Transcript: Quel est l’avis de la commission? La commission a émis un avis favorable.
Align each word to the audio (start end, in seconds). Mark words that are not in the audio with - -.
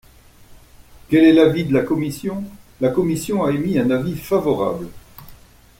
Quel 1.09 1.25
est 1.25 1.31
l’avis 1.33 1.63
de 1.63 1.75
la 1.75 1.83
commission? 1.83 2.43
La 2.79 2.89
commission 2.89 3.43
a 3.43 3.51
émis 3.51 3.77
un 3.77 3.91
avis 3.91 4.15
favorable. 4.17 4.87